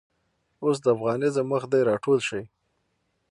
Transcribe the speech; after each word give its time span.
اوس 0.63 0.77
دافغانیزم 0.85 1.47
وخت 1.51 1.69
دی 1.73 1.81
راټول 1.89 2.19
شئ 2.27 2.43